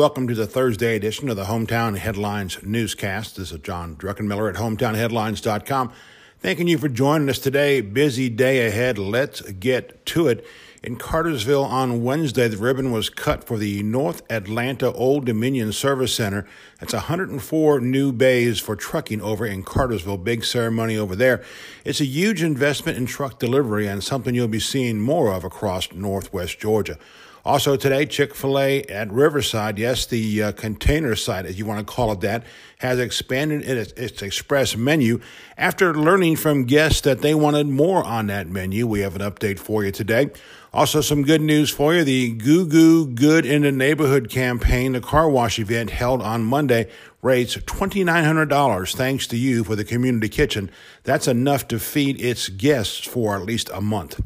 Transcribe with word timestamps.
welcome 0.00 0.26
to 0.26 0.34
the 0.34 0.46
Thursday 0.46 0.96
edition 0.96 1.28
of 1.28 1.36
the 1.36 1.44
Hometown 1.44 1.94
Headlines 1.98 2.56
newscast. 2.62 3.36
This 3.36 3.52
is 3.52 3.58
John 3.58 3.96
Druckenmiller 3.96 4.48
at 4.48 4.58
hometownheadlines.com. 4.58 5.92
Thanking 6.38 6.68
you 6.68 6.78
for 6.78 6.88
joining 6.88 7.28
us 7.28 7.38
today. 7.38 7.82
Busy 7.82 8.30
day 8.30 8.66
ahead. 8.66 8.96
Let's 8.96 9.42
get 9.42 10.06
to 10.06 10.26
it. 10.28 10.42
In 10.82 10.96
Cartersville 10.96 11.64
on 11.64 12.02
Wednesday, 12.02 12.48
the 12.48 12.56
ribbon 12.56 12.92
was 12.92 13.10
cut 13.10 13.44
for 13.44 13.58
the 13.58 13.82
North 13.82 14.22
Atlanta 14.30 14.90
Old 14.90 15.26
Dominion 15.26 15.70
Service 15.70 16.14
Center. 16.14 16.46
That's 16.78 16.94
104 16.94 17.80
new 17.80 18.10
bays 18.10 18.58
for 18.58 18.76
trucking 18.76 19.20
over 19.20 19.44
in 19.44 19.62
Cartersville. 19.62 20.16
Big 20.16 20.46
ceremony 20.46 20.96
over 20.96 21.14
there. 21.14 21.44
It's 21.84 22.00
a 22.00 22.06
huge 22.06 22.42
investment 22.42 22.96
in 22.96 23.04
truck 23.04 23.38
delivery 23.38 23.86
and 23.86 24.02
something 24.02 24.34
you'll 24.34 24.48
be 24.48 24.60
seeing 24.60 24.98
more 24.98 25.30
of 25.30 25.44
across 25.44 25.92
Northwest 25.92 26.58
Georgia. 26.58 26.96
Also 27.44 27.74
today, 27.74 28.04
Chick-fil-A 28.04 28.82
at 28.84 29.10
Riverside, 29.10 29.78
yes, 29.78 30.04
the 30.04 30.42
uh, 30.42 30.52
container 30.52 31.16
site, 31.16 31.46
as 31.46 31.58
you 31.58 31.64
want 31.64 31.86
to 31.86 31.90
call 31.90 32.12
it 32.12 32.20
that, 32.20 32.44
has 32.78 32.98
expanded 32.98 33.62
its, 33.62 33.92
its 33.92 34.20
express 34.20 34.76
menu 34.76 35.20
after 35.56 35.94
learning 35.94 36.36
from 36.36 36.64
guests 36.64 37.00
that 37.02 37.22
they 37.22 37.34
wanted 37.34 37.66
more 37.66 38.04
on 38.04 38.26
that 38.26 38.48
menu. 38.48 38.86
We 38.86 39.00
have 39.00 39.16
an 39.16 39.22
update 39.22 39.58
for 39.58 39.84
you 39.84 39.90
today. 39.90 40.30
Also, 40.72 41.00
some 41.00 41.22
good 41.22 41.40
news 41.40 41.70
for 41.70 41.94
you. 41.94 42.04
The 42.04 42.32
Goo 42.32 42.66
Goo 42.66 43.06
Good 43.06 43.44
in 43.44 43.62
the 43.62 43.72
Neighborhood 43.72 44.28
campaign, 44.28 44.92
the 44.92 45.00
car 45.00 45.28
wash 45.28 45.58
event 45.58 45.90
held 45.90 46.22
on 46.22 46.44
Monday, 46.44 46.88
raised 47.22 47.66
$2,900 47.66 48.94
thanks 48.94 49.26
to 49.26 49.36
you 49.36 49.64
for 49.64 49.74
the 49.74 49.84
community 49.84 50.28
kitchen. 50.28 50.70
That's 51.02 51.26
enough 51.26 51.66
to 51.68 51.78
feed 51.78 52.20
its 52.20 52.48
guests 52.48 53.06
for 53.06 53.36
at 53.36 53.44
least 53.44 53.68
a 53.72 53.80
month. 53.80 54.20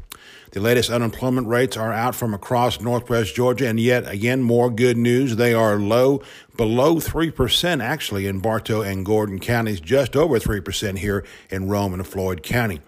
The 0.55 0.61
latest 0.61 0.89
unemployment 0.89 1.47
rates 1.47 1.75
are 1.75 1.91
out 1.91 2.15
from 2.15 2.33
across 2.33 2.79
northwest 2.79 3.35
Georgia, 3.35 3.67
and 3.67 3.77
yet 3.77 4.09
again, 4.09 4.41
more 4.41 4.69
good 4.69 4.95
news. 4.95 5.35
They 5.35 5.53
are 5.53 5.77
low, 5.77 6.21
below 6.55 6.95
3% 6.95 7.83
actually 7.83 8.25
in 8.25 8.39
Bartow 8.39 8.79
and 8.79 9.05
Gordon 9.05 9.39
counties, 9.39 9.81
just 9.81 10.15
over 10.15 10.39
3% 10.39 10.99
here 10.99 11.25
in 11.49 11.67
Rome 11.67 11.93
and 11.93 12.07
Floyd 12.07 12.41
County. 12.41 12.79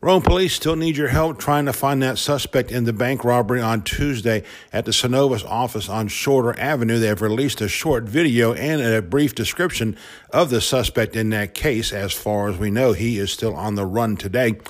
Rome 0.00 0.22
police 0.22 0.54
still 0.54 0.76
need 0.76 0.96
your 0.96 1.08
help 1.08 1.40
trying 1.40 1.66
to 1.66 1.72
find 1.72 2.00
that 2.04 2.18
suspect 2.18 2.70
in 2.70 2.84
the 2.84 2.92
bank 2.92 3.24
robbery 3.24 3.60
on 3.60 3.82
Tuesday 3.82 4.44
at 4.72 4.84
the 4.84 4.92
Synovus 4.92 5.44
office 5.44 5.88
on 5.88 6.06
Shorter 6.06 6.56
Avenue. 6.56 7.00
They 7.00 7.08
have 7.08 7.20
released 7.20 7.60
a 7.60 7.66
short 7.66 8.04
video 8.04 8.54
and 8.54 8.80
a 8.80 9.02
brief 9.02 9.34
description 9.34 9.96
of 10.30 10.50
the 10.50 10.60
suspect 10.60 11.16
in 11.16 11.30
that 11.30 11.52
case. 11.52 11.92
As 11.92 12.12
far 12.12 12.48
as 12.48 12.58
we 12.58 12.70
know, 12.70 12.92
he 12.92 13.18
is 13.18 13.32
still 13.32 13.56
on 13.56 13.74
the 13.74 13.84
run 13.84 14.16
today. 14.16 14.60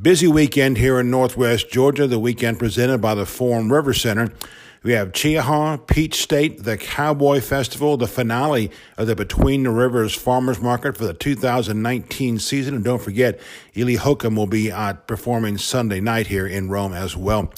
Busy 0.00 0.28
weekend 0.28 0.76
here 0.76 1.00
in 1.00 1.10
Northwest 1.10 1.70
Georgia, 1.70 2.06
the 2.06 2.18
weekend 2.18 2.58
presented 2.58 2.98
by 2.98 3.14
the 3.14 3.24
Forum 3.24 3.72
River 3.72 3.94
Center. 3.94 4.30
We 4.82 4.92
have 4.92 5.12
Chiaha, 5.12 5.86
Peach 5.86 6.20
State, 6.20 6.64
the 6.64 6.76
Cowboy 6.76 7.40
Festival, 7.40 7.96
the 7.96 8.06
finale 8.06 8.70
of 8.98 9.06
the 9.06 9.16
Between 9.16 9.62
the 9.62 9.70
Rivers 9.70 10.14
Farmers 10.14 10.60
Market 10.60 10.98
for 10.98 11.06
the 11.06 11.14
2019 11.14 12.38
season. 12.38 12.74
And 12.74 12.84
don't 12.84 13.00
forget, 13.00 13.40
Eli 13.74 13.96
Hokum 13.96 14.36
will 14.36 14.46
be 14.46 14.70
uh, 14.70 14.92
performing 14.92 15.56
Sunday 15.56 16.00
night 16.00 16.26
here 16.26 16.46
in 16.46 16.68
Rome 16.68 16.92
as 16.92 17.16
well. 17.16 17.50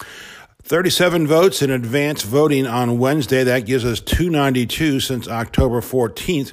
37 0.62 1.26
votes 1.26 1.60
in 1.60 1.72
advance 1.72 2.22
voting 2.22 2.68
on 2.68 3.00
Wednesday. 3.00 3.42
That 3.42 3.66
gives 3.66 3.84
us 3.84 3.98
292 3.98 5.00
since 5.00 5.26
October 5.26 5.80
14th. 5.80 6.52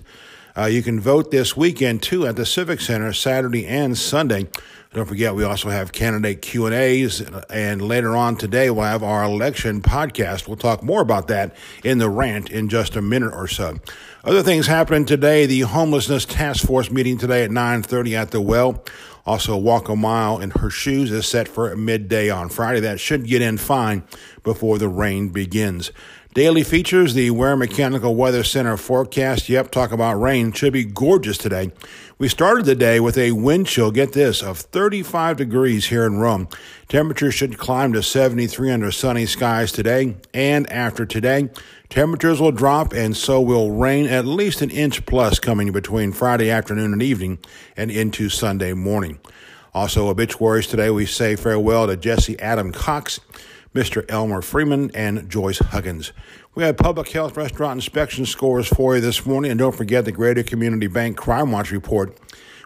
Uh, 0.57 0.65
you 0.67 0.81
can 0.81 1.01
vote 1.01 1.31
this 1.31 1.57
weekend 1.57 2.01
too 2.01 2.25
at 2.25 2.37
the 2.37 2.45
Civic 2.45 2.79
Center 2.79 3.11
Saturday 3.11 3.67
and 3.67 3.97
Sunday. 3.97 4.47
Don't 4.93 5.05
forget, 5.05 5.35
we 5.35 5.43
also 5.43 5.67
have 5.67 5.91
candidate 5.91 6.41
Q 6.41 6.67
and 6.67 6.73
A's, 6.73 7.19
and 7.49 7.81
later 7.81 8.15
on 8.15 8.37
today 8.37 8.69
we'll 8.69 8.85
have 8.85 9.03
our 9.03 9.25
election 9.25 9.81
podcast. 9.81 10.47
We'll 10.47 10.55
talk 10.55 10.81
more 10.81 11.01
about 11.01 11.27
that 11.27 11.53
in 11.83 11.97
the 11.97 12.09
rant 12.09 12.49
in 12.49 12.69
just 12.69 12.95
a 12.95 13.01
minute 13.01 13.33
or 13.33 13.49
so. 13.49 13.77
Other 14.23 14.41
things 14.41 14.67
happening 14.67 15.03
today: 15.03 15.45
the 15.45 15.61
homelessness 15.61 16.23
task 16.23 16.65
force 16.65 16.89
meeting 16.89 17.17
today 17.17 17.43
at 17.43 17.51
9:30 17.51 18.15
at 18.15 18.31
the 18.31 18.39
Well. 18.39 18.81
Also, 19.25 19.57
walk 19.57 19.89
a 19.89 19.95
mile 19.95 20.39
in 20.39 20.51
her 20.51 20.69
shoes 20.69 21.11
is 21.11 21.25
set 21.25 21.47
for 21.49 21.75
midday 21.75 22.29
on 22.29 22.47
Friday. 22.47 22.79
That 22.79 22.99
should 22.99 23.25
get 23.25 23.41
in 23.41 23.57
fine 23.57 24.03
before 24.43 24.77
the 24.77 24.87
rain 24.87 25.29
begins. 25.29 25.91
Daily 26.35 26.63
features 26.63 27.13
the 27.13 27.31
Ware 27.31 27.55
Mechanical 27.55 28.13
Weather 28.13 28.43
Center 28.43 28.75
forecast. 28.75 29.47
Yep, 29.47 29.71
talk 29.71 29.93
about 29.93 30.19
rain. 30.19 30.51
Should 30.51 30.73
be 30.73 30.83
gorgeous 30.83 31.37
today. 31.37 31.71
We 32.17 32.27
started 32.27 32.65
the 32.65 32.75
day 32.75 32.99
with 32.99 33.17
a 33.17 33.31
wind 33.31 33.67
chill, 33.67 33.89
get 33.89 34.11
this, 34.11 34.43
of 34.43 34.57
35 34.57 35.37
degrees 35.37 35.85
here 35.85 36.05
in 36.05 36.17
Rome. 36.17 36.49
Temperatures 36.89 37.35
should 37.35 37.57
climb 37.57 37.93
to 37.93 38.03
73 38.03 38.69
under 38.69 38.91
sunny 38.91 39.25
skies 39.25 39.71
today 39.71 40.17
and 40.33 40.69
after 40.69 41.05
today. 41.05 41.51
Temperatures 41.87 42.41
will 42.41 42.51
drop 42.51 42.91
and 42.91 43.15
so 43.15 43.39
will 43.39 43.71
rain 43.71 44.05
at 44.05 44.25
least 44.25 44.61
an 44.61 44.71
inch 44.71 45.05
plus 45.05 45.39
coming 45.39 45.71
between 45.71 46.11
Friday 46.11 46.51
afternoon 46.51 46.91
and 46.91 47.01
evening 47.01 47.39
and 47.77 47.89
into 47.89 48.27
Sunday 48.27 48.73
morning. 48.73 49.21
Also, 49.73 50.09
obituaries 50.09 50.67
today, 50.67 50.89
we 50.89 51.05
say 51.05 51.37
farewell 51.37 51.87
to 51.87 51.95
Jesse 51.95 52.37
Adam 52.41 52.73
Cox. 52.73 53.21
Mr. 53.75 54.05
Elmer 54.09 54.41
Freeman, 54.41 54.89
and 54.95 55.29
Joyce 55.29 55.59
Huggins. 55.59 56.13
We 56.55 56.63
have 56.63 56.77
public 56.77 57.09
health 57.09 57.35
restaurant 57.35 57.77
inspection 57.77 58.25
scores 58.25 58.67
for 58.67 58.95
you 58.95 59.01
this 59.01 59.25
morning, 59.25 59.51
and 59.51 59.59
don't 59.59 59.75
forget 59.75 60.05
the 60.05 60.13
Greater 60.13 60.43
Community 60.43 60.87
Bank 60.87 61.17
Crime 61.17 61.51
Watch 61.51 61.71
report 61.71 62.17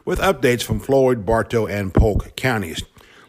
with 0.06 0.20
updates 0.20 0.62
from 0.62 0.80
Floyd, 0.80 1.26
Bartow, 1.26 1.66
and 1.66 1.92
Polk 1.92 2.36
counties. 2.36 2.84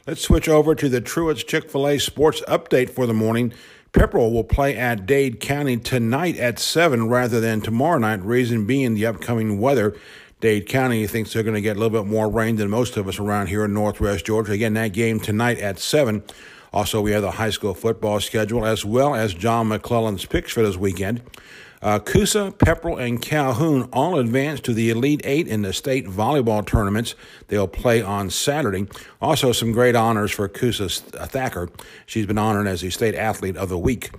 Let's 0.07 0.21
switch 0.21 0.47
over 0.47 0.75
to 0.75 0.91
the 0.91 1.01
Truett's 1.01 1.43
Chick 1.43 1.71
fil 1.71 1.89
A 1.89 1.99
sports 1.99 2.43
update 2.47 2.91
for 2.91 3.07
the 3.07 3.15
morning. 3.15 3.55
Pepperell 3.93 4.31
will 4.31 4.45
play 4.45 4.77
at 4.77 5.07
Dade 5.07 5.41
County 5.41 5.79
tonight 5.79 6.37
at 6.37 6.59
7 6.59 7.09
rather 7.09 7.41
than 7.41 7.63
tomorrow 7.63 7.99
night, 7.99 8.23
reason 8.23 8.67
being 8.67 8.95
the 8.95 9.07
upcoming 9.07 9.59
weather. 9.59 9.97
Dade 10.41 10.69
County 10.69 11.07
thinks 11.07 11.33
they're 11.33 11.43
going 11.43 11.55
to 11.55 11.61
get 11.63 11.77
a 11.77 11.81
little 11.81 12.03
bit 12.03 12.11
more 12.11 12.29
rain 12.29 12.57
than 12.57 12.69
most 12.69 12.99
of 12.99 13.09
us 13.09 13.19
around 13.19 13.47
here 13.47 13.65
in 13.65 13.73
northwest 13.73 14.27
Georgia. 14.27 14.53
Again, 14.53 14.75
that 14.75 14.93
game 14.93 15.19
tonight 15.19 15.59
at 15.59 15.79
7. 15.79 16.23
Also, 16.73 17.01
we 17.01 17.13
have 17.13 17.23
the 17.23 17.33
high 17.33 17.51
school 17.51 17.75
football 17.75 18.21
schedule 18.21 18.65
as 18.65 18.85
well 18.85 19.15
as 19.15 19.35
John 19.35 19.69
McClellan's 19.69 20.25
picks 20.25 20.53
for 20.53 20.63
this 20.63 20.77
weekend. 20.77 21.23
Uh, 21.83 21.99
Coosa, 21.99 22.53
Pepperell, 22.59 23.03
and 23.03 23.23
Calhoun 23.23 23.89
all 23.93 24.19
advanced 24.19 24.65
to 24.65 24.75
the 24.75 24.91
Elite 24.91 25.23
Eight 25.25 25.49
in 25.49 25.63
the 25.63 25.73
state 25.73 26.07
volleyball 26.07 26.65
tournaments. 26.65 27.15
They'll 27.49 27.67
play 27.67 28.03
on 28.03 28.29
Saturday. 28.29 28.87
Also, 29.21 29.53
some 29.53 29.73
great 29.73 29.97
honors 29.97 30.31
for 30.31 30.47
Coosa 30.47 30.91
Thacker. 30.91 31.71
She's 32.05 32.27
been 32.27 32.37
honored 32.37 32.67
as 32.67 32.83
the 32.83 32.91
State 32.91 33.15
Athlete 33.15 33.57
of 33.57 33.71
the 33.71 33.79
Week. 33.79 34.11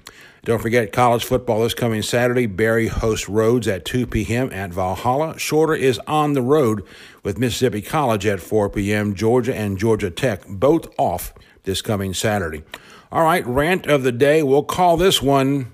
Don't 0.44 0.60
forget 0.60 0.92
college 0.92 1.24
football 1.24 1.62
this 1.62 1.76
coming 1.76 2.02
Saturday. 2.02 2.48
Berry 2.48 2.88
hosts 2.88 3.30
Rhodes 3.30 3.68
at 3.68 3.86
2 3.86 4.08
p.m. 4.08 4.52
at 4.52 4.72
Valhalla. 4.72 5.38
Shorter 5.38 5.76
is 5.76 6.00
on 6.08 6.34
the 6.34 6.42
road 6.42 6.84
with 7.24 7.38
Mississippi 7.38 7.84
College 7.84 8.26
at 8.26 8.40
4 8.40 8.72
p.m. 8.72 9.14
Georgia 9.14 9.56
and 9.56 9.78
Georgia 9.78 10.10
Tech 10.10 10.48
both 10.48 10.88
off 10.98 11.32
this 11.64 11.82
coming 11.82 12.14
Saturday. 12.14 12.64
All 13.12 13.24
right, 13.24 13.46
rant 13.46 13.88
of 13.88 14.04
the 14.04 14.12
day. 14.12 14.42
We'll 14.44 14.64
call 14.64 14.98
this 14.98 15.22
one 15.22 15.74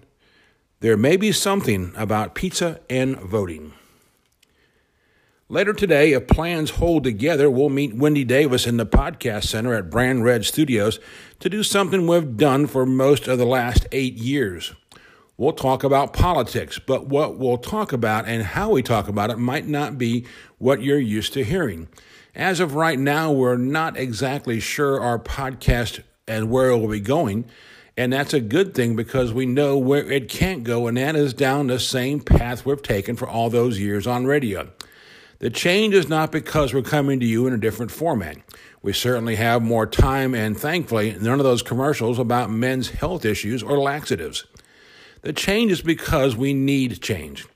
There 0.79 0.97
May 0.97 1.17
Be 1.17 1.31
Something 1.31 1.93
About 1.95 2.35
Pizza 2.35 2.79
and 2.89 3.17
Voting. 3.17 3.73
Later 5.49 5.71
today, 5.71 6.11
if 6.11 6.27
plans 6.27 6.71
hold 6.71 7.05
together, 7.05 7.49
we'll 7.49 7.69
meet 7.69 7.95
Wendy 7.95 8.25
Davis 8.25 8.67
in 8.67 8.75
the 8.75 8.85
podcast 8.85 9.45
center 9.45 9.73
at 9.73 9.89
Brand 9.89 10.25
Red 10.25 10.43
Studios 10.43 10.99
to 11.39 11.49
do 11.49 11.63
something 11.63 12.05
we've 12.05 12.35
done 12.35 12.67
for 12.67 12.85
most 12.85 13.29
of 13.29 13.37
the 13.37 13.45
last 13.45 13.87
eight 13.93 14.15
years. 14.15 14.73
We'll 15.37 15.53
talk 15.53 15.85
about 15.85 16.11
politics, 16.11 16.79
but 16.79 17.07
what 17.07 17.37
we'll 17.37 17.59
talk 17.59 17.93
about 17.93 18.25
and 18.25 18.43
how 18.43 18.71
we 18.71 18.81
talk 18.81 19.07
about 19.07 19.29
it 19.29 19.37
might 19.37 19.67
not 19.67 19.97
be 19.97 20.25
what 20.57 20.81
you're 20.81 20.99
used 20.99 21.31
to 21.33 21.43
hearing. 21.43 21.87
As 22.37 22.59
of 22.59 22.75
right 22.75 22.99
now, 22.99 23.31
we're 23.31 23.57
not 23.57 23.97
exactly 23.97 24.59
sure 24.59 25.01
our 25.01 25.17
podcast 25.17 26.03
and 26.27 26.51
where 26.51 26.69
it 26.69 26.77
will 26.77 26.87
be 26.87 26.99
going. 26.99 27.45
And 27.97 28.13
that's 28.13 28.31
a 28.31 28.39
good 28.39 28.75
thing 28.75 28.95
because 28.95 29.33
we 29.33 29.47
know 29.47 29.75
where 29.75 30.09
it 30.11 30.29
can't 30.29 30.63
go, 30.63 30.85
and 30.85 30.97
that 30.97 31.15
is 31.15 31.33
down 31.33 31.65
the 31.65 31.79
same 31.79 32.19
path 32.19 32.63
we've 32.63 32.83
taken 32.83 33.15
for 33.15 33.27
all 33.27 33.49
those 33.49 33.79
years 33.79 34.05
on 34.05 34.27
radio. 34.27 34.69
The 35.39 35.49
change 35.49 35.95
is 35.95 36.09
not 36.09 36.31
because 36.31 36.75
we're 36.75 36.83
coming 36.83 37.19
to 37.19 37.25
you 37.25 37.47
in 37.47 37.53
a 37.53 37.57
different 37.57 37.89
format. 37.89 38.37
We 38.83 38.93
certainly 38.93 39.37
have 39.37 39.63
more 39.63 39.87
time, 39.87 40.35
and 40.35 40.55
thankfully, 40.55 41.17
none 41.19 41.39
of 41.39 41.43
those 41.43 41.63
commercials 41.63 42.19
about 42.19 42.51
men's 42.51 42.91
health 42.91 43.25
issues 43.25 43.63
or 43.63 43.79
laxatives. 43.79 44.45
The 45.23 45.33
change 45.33 45.71
is 45.71 45.81
because 45.81 46.35
we 46.35 46.53
need 46.53 47.01
change. 47.01 47.47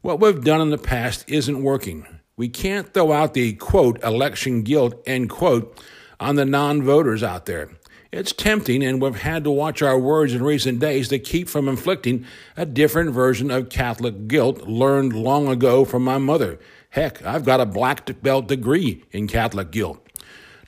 What 0.00 0.18
we've 0.18 0.42
done 0.42 0.60
in 0.60 0.70
the 0.70 0.78
past 0.78 1.24
isn't 1.28 1.62
working. 1.62 2.04
We 2.36 2.48
can't 2.48 2.92
throw 2.92 3.12
out 3.12 3.34
the 3.34 3.52
quote 3.52 4.02
election 4.02 4.62
guilt 4.62 5.00
end 5.06 5.30
quote 5.30 5.80
on 6.18 6.34
the 6.34 6.44
non 6.44 6.82
voters 6.82 7.22
out 7.22 7.46
there. 7.46 7.70
It's 8.10 8.32
tempting, 8.32 8.82
and 8.84 9.00
we've 9.00 9.20
had 9.20 9.44
to 9.44 9.52
watch 9.52 9.82
our 9.82 9.98
words 9.98 10.34
in 10.34 10.42
recent 10.42 10.80
days 10.80 11.08
to 11.08 11.20
keep 11.20 11.48
from 11.48 11.68
inflicting 11.68 12.24
a 12.56 12.66
different 12.66 13.12
version 13.12 13.52
of 13.52 13.68
Catholic 13.68 14.26
guilt 14.26 14.62
learned 14.62 15.12
long 15.12 15.46
ago 15.46 15.84
from 15.84 16.02
my 16.02 16.18
mother. 16.18 16.58
Heck, 16.90 17.24
I've 17.24 17.44
got 17.44 17.60
a 17.60 17.66
black 17.66 18.20
belt 18.20 18.48
degree 18.48 19.04
in 19.12 19.28
Catholic 19.28 19.70
guilt. 19.70 20.04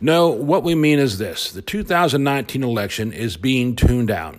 No, 0.00 0.28
what 0.28 0.62
we 0.62 0.76
mean 0.76 1.00
is 1.00 1.18
this 1.18 1.50
the 1.50 1.62
2019 1.62 2.62
election 2.62 3.12
is 3.12 3.36
being 3.36 3.74
tuned 3.74 4.10
out. 4.10 4.38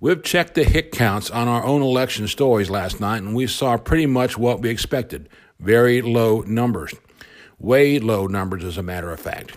We've 0.00 0.22
checked 0.22 0.54
the 0.54 0.64
hit 0.64 0.90
counts 0.90 1.30
on 1.30 1.46
our 1.46 1.64
own 1.64 1.80
election 1.80 2.26
stories 2.26 2.70
last 2.70 3.00
night, 3.00 3.22
and 3.22 3.36
we 3.36 3.46
saw 3.46 3.76
pretty 3.76 4.06
much 4.06 4.36
what 4.36 4.62
we 4.62 4.68
expected 4.68 5.28
very 5.58 6.02
low 6.02 6.42
numbers. 6.42 6.94
Way 7.58 7.98
low 7.98 8.26
numbers, 8.26 8.64
as 8.64 8.76
a 8.76 8.82
matter 8.82 9.10
of 9.10 9.20
fact. 9.20 9.56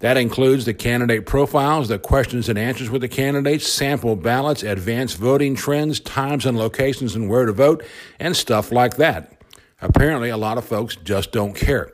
That 0.00 0.16
includes 0.16 0.64
the 0.64 0.72
candidate 0.72 1.26
profiles, 1.26 1.88
the 1.88 1.98
questions 1.98 2.48
and 2.48 2.58
answers 2.58 2.88
with 2.88 3.02
the 3.02 3.08
candidates, 3.08 3.70
sample 3.70 4.16
ballots, 4.16 4.62
advanced 4.62 5.18
voting 5.18 5.54
trends, 5.54 6.00
times 6.00 6.46
and 6.46 6.56
locations 6.56 7.14
and 7.14 7.28
where 7.28 7.44
to 7.44 7.52
vote, 7.52 7.84
and 8.18 8.34
stuff 8.34 8.72
like 8.72 8.96
that. 8.96 9.42
Apparently, 9.82 10.30
a 10.30 10.38
lot 10.38 10.56
of 10.56 10.64
folks 10.64 10.96
just 10.96 11.32
don't 11.32 11.54
care. 11.54 11.92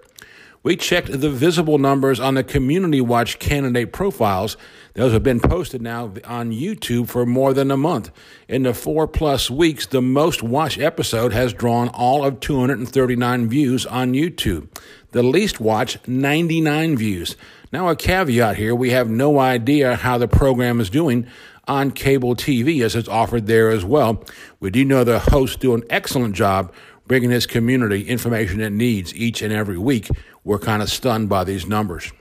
We 0.66 0.74
checked 0.74 1.12
the 1.12 1.30
visible 1.30 1.78
numbers 1.78 2.18
on 2.18 2.34
the 2.34 2.42
Community 2.42 3.00
Watch 3.00 3.38
candidate 3.38 3.92
profiles. 3.92 4.56
Those 4.94 5.12
have 5.12 5.22
been 5.22 5.38
posted 5.38 5.80
now 5.80 6.12
on 6.24 6.50
YouTube 6.50 7.08
for 7.08 7.24
more 7.24 7.54
than 7.54 7.70
a 7.70 7.76
month. 7.76 8.10
In 8.48 8.64
the 8.64 8.74
four 8.74 9.06
plus 9.06 9.48
weeks, 9.48 9.86
the 9.86 10.02
most 10.02 10.42
watched 10.42 10.80
episode 10.80 11.32
has 11.32 11.52
drawn 11.52 11.86
all 11.90 12.24
of 12.24 12.40
239 12.40 13.48
views 13.48 13.86
on 13.86 14.12
YouTube. 14.12 14.66
The 15.12 15.22
least 15.22 15.60
watched, 15.60 16.08
99 16.08 16.96
views. 16.96 17.36
Now, 17.70 17.88
a 17.88 17.94
caveat 17.94 18.56
here 18.56 18.74
we 18.74 18.90
have 18.90 19.08
no 19.08 19.38
idea 19.38 19.94
how 19.94 20.18
the 20.18 20.26
program 20.26 20.80
is 20.80 20.90
doing 20.90 21.28
on 21.68 21.92
cable 21.92 22.34
TV 22.34 22.82
as 22.82 22.96
it's 22.96 23.08
offered 23.08 23.46
there 23.46 23.70
as 23.70 23.84
well. 23.84 24.24
We 24.58 24.70
do 24.70 24.84
know 24.84 25.04
the 25.04 25.20
hosts 25.20 25.54
do 25.54 25.74
an 25.74 25.84
excellent 25.90 26.34
job 26.34 26.72
bringing 27.06 27.30
his 27.30 27.46
community 27.46 28.02
information 28.02 28.60
it 28.60 28.70
needs 28.70 29.14
each 29.14 29.42
and 29.42 29.52
every 29.52 29.78
week. 29.78 30.08
We're 30.46 30.60
kind 30.60 30.80
of 30.80 30.88
stunned 30.88 31.28
by 31.28 31.42
these 31.42 31.66
numbers. 31.66 32.12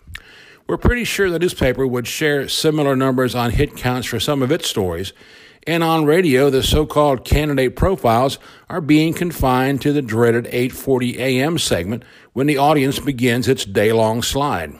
We're 0.68 0.78
pretty 0.78 1.04
sure 1.04 1.30
the 1.30 1.38
newspaper 1.38 1.86
would 1.86 2.08
share 2.08 2.50
similar 2.50 2.96
numbers 2.96 3.36
on 3.36 3.52
hit 3.52 3.78
counts 3.78 4.08
for 4.08 4.20
some 4.20 4.42
of 4.42 4.52
its 4.52 4.68
stories. 4.68 5.14
And 5.68 5.84
on 5.84 6.06
radio, 6.06 6.50
the 6.50 6.64
so 6.64 6.88
called 6.88 7.24
candidate 7.24 7.76
profiles 7.76 8.40
are 8.68 8.82
being 8.82 9.14
confined 9.14 9.84
to 9.84 9.94
the 9.94 10.02
dreaded 10.02 10.46
8:40 10.46 11.18
a.m. 11.20 11.60
segment 11.60 12.04
when 12.34 12.48
the 12.48 12.58
audience 12.58 12.98
begins 12.98 13.48
its 13.48 13.64
day-long 13.64 14.24
slide 14.24 14.74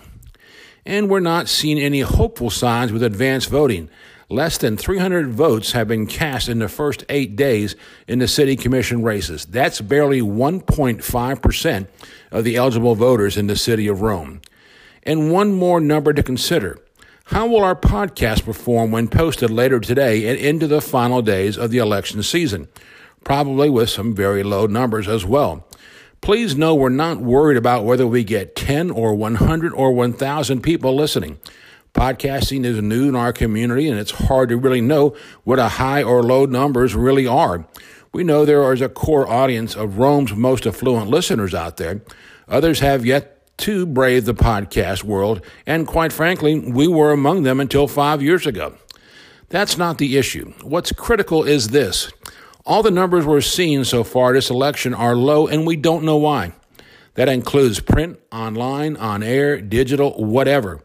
and 0.86 1.10
we're 1.10 1.20
not 1.20 1.50
seeing 1.50 1.80
any 1.80 2.02
hopeful 2.02 2.50
signs 2.50 2.92
with 2.92 3.02
advance 3.04 3.46
voting. 3.46 3.90
Less 4.30 4.58
than 4.58 4.76
300 4.76 5.30
votes 5.30 5.74
have 5.74 5.88
been 5.88 6.08
cast 6.08 6.50
in 6.50 6.58
the 6.58 6.68
first 6.68 7.06
eight 7.10 7.36
days 7.36 7.76
in 8.08 8.18
the 8.20 8.28
city 8.28 8.56
commission 8.56 9.04
races. 9.04 9.46
That's 9.46 9.82
barely 9.82 10.22
1.5% 10.22 11.88
of 12.32 12.44
the 12.44 12.56
eligible 12.56 12.96
voters 12.96 13.38
in 13.38 13.46
the 13.46 13.56
city 13.56 13.88
of 13.88 14.02
Rome. 14.02 14.42
And 15.04 15.32
one 15.32 15.54
more 15.54 15.80
number 15.80 16.12
to 16.12 16.24
consider. 16.24 16.80
How 17.26 17.46
will 17.46 17.64
our 17.64 17.76
podcast 17.76 18.46
perform 18.46 18.92
when 18.92 19.08
posted 19.08 19.52
later 19.52 19.80
today 19.80 20.28
and 20.28 20.40
into 20.40 20.66
the 20.66 20.82
final 20.82 21.22
days 21.22 21.58
of 21.58 21.70
the 21.70 21.78
election 21.78 22.24
season? 22.24 22.68
Probably 23.24 23.70
with 23.70 23.90
some 23.90 24.16
very 24.16 24.42
low 24.42 24.66
numbers 24.66 25.08
as 25.08 25.24
well. 25.24 25.68
Please 26.22 26.56
know 26.56 26.74
we're 26.74 26.90
not 26.90 27.22
worried 27.22 27.58
about 27.58 27.86
whether 27.86 28.08
we 28.08 28.24
get 28.24 28.56
10 28.56 28.90
or 28.90 29.14
100 29.14 29.74
or 29.74 29.92
1,000 29.92 30.62
people 30.62 30.96
listening. 30.96 31.40
Podcasting 31.96 32.66
is 32.66 32.82
new 32.82 33.08
in 33.08 33.16
our 33.16 33.32
community, 33.32 33.88
and 33.88 33.98
it's 33.98 34.12
hard 34.12 34.50
to 34.50 34.58
really 34.58 34.82
know 34.82 35.16
what 35.46 35.60
a 35.60 35.70
high 35.70 36.04
or 36.04 36.22
low 36.22 36.46
numbers 36.46 36.94
really 36.94 37.26
are. 37.26 37.66
We 38.12 38.26
know 38.26 38.44
there 38.44 38.74
is 38.74 38.82
a 38.82 38.90
core 38.90 39.26
audience 39.26 39.78
of 39.78 39.98
Rome's 39.98 40.36
most 40.36 40.68
affluent 40.68 41.10
listeners 41.10 41.54
out 41.54 41.78
there. 41.78 42.02
Others 42.50 42.82
have 42.82 43.06
yet 43.06 43.58
to 43.60 43.86
brave 43.86 44.26
the 44.26 44.34
podcast 44.34 45.06
world, 45.06 45.42
and 45.66 45.88
quite 45.88 46.12
frankly, 46.12 46.60
we 46.60 46.86
were 46.86 47.14
among 47.14 47.44
them 47.44 47.62
until 47.62 47.88
five 47.88 48.22
years 48.22 48.46
ago. 48.46 48.76
That's 49.48 49.78
not 49.78 49.98
the 49.98 50.18
issue. 50.18 50.52
What's 50.64 50.92
critical 50.92 51.46
is 51.46 51.70
this 51.70 52.12
all 52.66 52.84
the 52.84 52.92
numbers 52.92 53.26
we're 53.26 53.40
seeing 53.40 53.86
so 53.86 54.04
far 54.04 54.34
this 54.34 54.50
election 54.50 54.94
are 54.94 55.16
low, 55.16 55.48
and 55.48 55.66
we 55.66 55.78
don't 55.78 56.04
know 56.04 56.18
why. 56.18 56.52
That 57.14 57.30
includes 57.30 57.80
print, 57.80 58.20
online, 58.34 58.98
on 58.98 59.24
air, 59.24 59.62
digital, 59.62 60.22
whatever. 60.22 60.82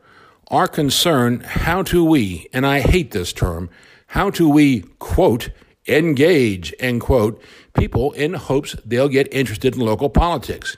Our 0.51 0.67
concern, 0.67 1.41
how 1.43 1.83
do 1.83 2.05
we, 2.05 2.49
and 2.53 2.67
I 2.67 2.81
hate 2.81 3.13
this 3.13 3.33
term, 3.33 3.71
how 4.09 4.31
do 4.31 4.49
we, 4.49 4.81
quote, 4.99 5.51
engage, 5.87 6.75
end 6.81 7.03
quote, 7.03 7.41
people 7.75 8.11
in 8.13 8.35
hopes 8.35 8.75
they'll 8.85 9.09
get 9.09 9.33
interested 9.33 9.77
in 9.77 9.81
local 9.81 10.11
politics. 10.11 10.77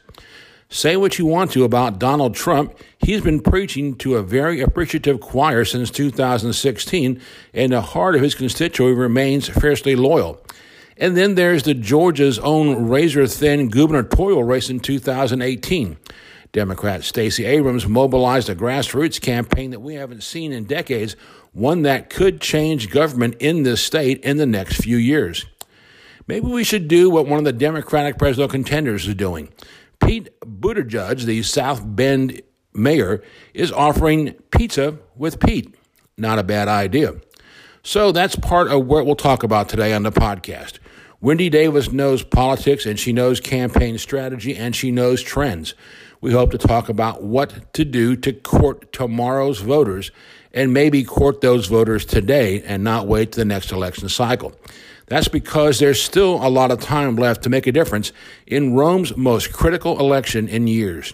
Say 0.69 0.98
what 0.98 1.19
you 1.19 1.24
want 1.24 1.52
to 1.52 1.64
about 1.64 1.98
Donald 1.98 2.34
Trump. 2.34 2.74
He's 2.98 3.22
been 3.22 3.40
preaching 3.40 3.94
to 3.96 4.16
a 4.16 4.22
very 4.22 4.60
appreciative 4.60 5.20
choir 5.20 5.64
since 5.64 5.90
2016, 5.90 7.20
and 7.54 7.72
the 7.72 7.80
heart 7.80 8.14
of 8.14 8.20
his 8.20 8.34
constituency 8.34 8.94
remains 8.94 9.48
fiercely 9.48 9.96
loyal. 9.96 10.38
And 10.98 11.16
then 11.16 11.34
there's 11.34 11.62
the 11.62 11.72
Georgia's 11.72 12.38
own 12.38 12.88
razor 12.88 13.26
thin 13.26 13.69
gubernatorial 13.69 14.44
race 14.44 14.69
in 14.69 14.80
2018. 14.80 15.96
Democrat 16.52 17.02
Stacey 17.02 17.46
Abrams 17.46 17.87
mobilized 17.87 18.50
a 18.50 18.54
grassroots 18.54 19.19
campaign 19.19 19.70
that 19.70 19.81
we 19.81 19.94
haven't 19.94 20.22
seen 20.22 20.52
in 20.52 20.64
decades, 20.64 21.16
one 21.52 21.82
that 21.82 22.10
could 22.10 22.43
change 22.43 22.90
government 22.90 23.37
in 23.40 23.62
this 23.62 23.82
state 23.82 24.22
in 24.22 24.37
the 24.37 24.46
next 24.46 24.76
few 24.76 24.99
years. 24.99 25.46
Maybe 26.26 26.46
we 26.46 26.62
should 26.62 26.88
do 26.88 27.08
what 27.08 27.26
one 27.26 27.38
of 27.38 27.44
the 27.44 27.54
Democratic 27.54 28.19
presidential 28.19 28.50
contenders 28.50 29.08
is 29.08 29.14
doing. 29.14 29.49
Pete 30.04 30.28
Buttigieg, 30.40 31.25
the 31.25 31.43
South 31.43 31.82
Bend 31.84 32.43
mayor, 32.75 33.22
is 33.55 33.72
offering 33.72 34.34
pizza 34.50 34.98
with 35.16 35.40
Pete. 35.40 35.75
Not 36.19 36.38
a 36.38 36.43
bad 36.43 36.69
idea. 36.69 37.14
So 37.82 38.12
that's 38.12 38.37
part 38.37 38.69
of 38.69 38.87
what 38.87 39.06
we'll 39.06 39.16
talk 39.16 39.43
about 39.43 39.69
today 39.69 39.93
on 39.93 40.02
the 40.02 40.12
podcast. 40.12 40.78
Wendy 41.20 41.48
Davis 41.48 41.93
knows 41.93 42.22
politics 42.22 42.84
and 42.84 42.98
she 42.98 43.12
knows 43.12 43.40
campaign 43.40 43.96
strategy 43.96 44.56
and 44.56 44.75
she 44.75 44.90
knows 44.90 45.22
trends. 45.22 45.75
We 46.22 46.30
hope 46.30 46.52
to 46.52 46.58
talk 46.58 46.88
about 46.88 47.24
what 47.24 47.74
to 47.74 47.84
do 47.84 48.14
to 48.14 48.32
court 48.32 48.92
tomorrow's 48.92 49.58
voters 49.58 50.12
and 50.54 50.72
maybe 50.72 51.02
court 51.02 51.40
those 51.40 51.66
voters 51.66 52.04
today 52.04 52.62
and 52.62 52.84
not 52.84 53.08
wait 53.08 53.32
to 53.32 53.40
the 53.40 53.44
next 53.44 53.72
election 53.72 54.08
cycle. 54.08 54.52
That's 55.06 55.26
because 55.26 55.80
there's 55.80 56.00
still 56.00 56.34
a 56.34 56.46
lot 56.46 56.70
of 56.70 56.78
time 56.78 57.16
left 57.16 57.42
to 57.42 57.50
make 57.50 57.66
a 57.66 57.72
difference 57.72 58.12
in 58.46 58.74
Rome's 58.74 59.16
most 59.16 59.52
critical 59.52 59.98
election 59.98 60.46
in 60.46 60.69
years. 60.69 61.12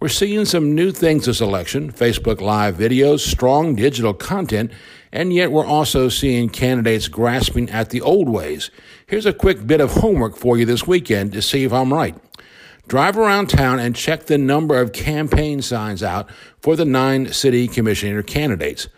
We're 0.00 0.08
seeing 0.08 0.46
some 0.46 0.74
new 0.74 0.90
things 0.90 1.26
this 1.26 1.42
election 1.42 1.92
Facebook 1.92 2.40
Live 2.40 2.76
videos, 2.76 3.20
strong 3.20 3.74
digital 3.74 4.14
content, 4.14 4.72
and 5.12 5.34
yet 5.34 5.52
we're 5.52 5.66
also 5.66 6.08
seeing 6.08 6.48
candidates 6.48 7.08
grasping 7.08 7.68
at 7.68 7.90
the 7.90 8.00
old 8.00 8.30
ways. 8.30 8.70
Here's 9.06 9.26
a 9.26 9.34
quick 9.34 9.66
bit 9.66 9.82
of 9.82 9.92
homework 9.92 10.34
for 10.34 10.56
you 10.56 10.64
this 10.64 10.86
weekend 10.86 11.34
to 11.34 11.42
see 11.42 11.64
if 11.64 11.74
I'm 11.74 11.92
right. 11.92 12.16
Drive 12.90 13.16
around 13.16 13.46
town 13.46 13.78
and 13.78 13.94
check 13.94 14.26
the 14.26 14.36
number 14.36 14.76
of 14.76 14.92
campaign 14.92 15.62
signs 15.62 16.02
out 16.02 16.28
for 16.60 16.74
the 16.74 16.84
nine 16.84 17.32
city 17.32 17.68
commissioner 17.68 18.20
candidates. 18.24 18.88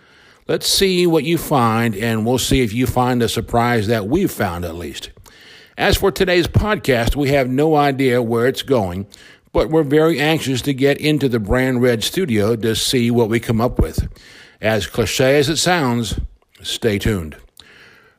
Let's 0.48 0.66
see 0.66 1.06
what 1.06 1.24
you 1.24 1.36
find, 1.36 1.94
and 1.94 2.24
we'll 2.24 2.38
see 2.38 2.62
if 2.62 2.72
you 2.72 2.86
find 2.86 3.22
a 3.22 3.28
surprise 3.28 3.88
that 3.88 4.08
we've 4.08 4.30
found 4.30 4.64
at 4.64 4.76
least. 4.76 5.10
As 5.76 5.98
for 5.98 6.10
today's 6.10 6.46
podcast, 6.46 7.16
we 7.16 7.32
have 7.32 7.50
no 7.50 7.76
idea 7.76 8.22
where 8.22 8.46
it's 8.46 8.62
going, 8.62 9.06
but 9.52 9.68
we're 9.68 9.82
very 9.82 10.18
anxious 10.18 10.62
to 10.62 10.72
get 10.72 10.96
into 10.96 11.28
the 11.28 11.38
Brand 11.38 11.82
Red 11.82 12.02
studio 12.02 12.56
to 12.56 12.74
see 12.74 13.10
what 13.10 13.28
we 13.28 13.40
come 13.40 13.60
up 13.60 13.78
with. 13.78 14.08
As 14.62 14.86
cliche 14.86 15.36
as 15.36 15.50
it 15.50 15.58
sounds, 15.58 16.18
stay 16.62 16.98
tuned. 16.98 17.36